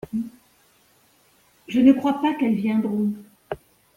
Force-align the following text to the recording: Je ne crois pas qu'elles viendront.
Je 1.67 1.79
ne 1.79 1.93
crois 1.93 2.21
pas 2.21 2.33
qu'elles 2.33 2.55
viendront. 2.55 3.13